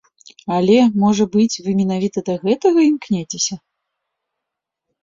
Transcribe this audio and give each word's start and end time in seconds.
Але, 0.55 0.77
можа 1.03 1.27
быць, 1.35 1.59
вы 1.67 1.75
менавіта 1.83 2.25
да 2.31 2.35
гэтага 2.47 2.79
імкнецеся? 2.89 3.63